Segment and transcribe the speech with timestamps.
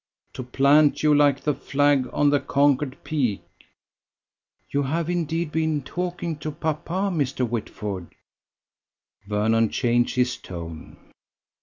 [0.33, 3.43] "To plant you like the flag on the conquered peak!"
[4.71, 7.47] "You have indeed been talking to papa, Mr.
[7.47, 8.07] Whitford."
[9.27, 10.97] Vernon changed his tone.